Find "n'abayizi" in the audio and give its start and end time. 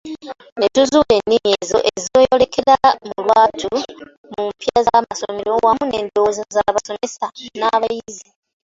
7.59-8.27